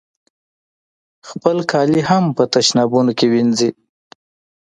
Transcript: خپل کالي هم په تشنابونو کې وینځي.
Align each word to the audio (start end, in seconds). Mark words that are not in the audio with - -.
خپل 1.29 1.57
کالي 1.71 2.01
هم 2.09 2.23
په 2.35 2.43
تشنابونو 2.53 3.11
کې 3.17 3.25
وینځي. 3.31 3.69